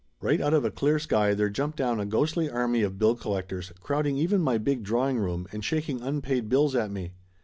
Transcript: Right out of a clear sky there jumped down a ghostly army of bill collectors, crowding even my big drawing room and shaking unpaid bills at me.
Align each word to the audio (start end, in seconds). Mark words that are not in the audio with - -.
Right 0.19 0.41
out 0.41 0.55
of 0.55 0.65
a 0.65 0.71
clear 0.71 0.97
sky 0.97 1.35
there 1.35 1.51
jumped 1.51 1.77
down 1.77 1.99
a 1.99 2.07
ghostly 2.07 2.49
army 2.49 2.81
of 2.81 2.97
bill 2.97 3.13
collectors, 3.13 3.71
crowding 3.81 4.17
even 4.17 4.41
my 4.41 4.57
big 4.57 4.81
drawing 4.81 5.19
room 5.19 5.47
and 5.51 5.63
shaking 5.63 6.01
unpaid 6.01 6.49
bills 6.49 6.73
at 6.73 6.89
me. 6.89 7.11